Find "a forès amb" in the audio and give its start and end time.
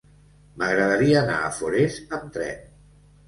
1.43-2.35